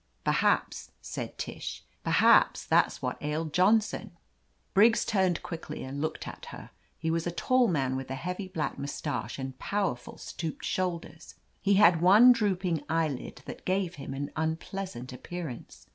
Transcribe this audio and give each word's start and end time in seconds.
"Perhaps," 0.23 0.89
said 0.99 1.37
Tish, 1.37 1.83
"perhaps 2.03 2.65
that's 2.65 3.03
what 3.03 3.21
ailed 3.21 3.53
Johnson!" 3.53 4.17
Briggs 4.73 5.05
turned 5.05 5.43
quickly 5.43 5.83
and 5.83 6.01
looked 6.01 6.27
at 6.27 6.47
her. 6.47 6.71
He 6.97 7.11
was 7.11 7.27
a 7.27 7.31
tall 7.31 7.67
man, 7.67 7.95
with 7.95 8.09
a 8.09 8.15
heavy 8.15 8.47
black 8.47 8.79
mustache 8.79 9.37
and 9.37 9.59
powerful 9.59 10.17
stooped 10.17 10.65
shoulders. 10.65 11.35
He 11.61 11.75
had 11.75 12.01
one 12.01 12.31
drooping 12.31 12.81
eyelid, 12.89 13.43
that 13.45 13.63
gave 13.63 13.93
him 14.01 14.15
an 14.15 14.31
unpleasant 14.35 15.13
appearance. 15.13 15.85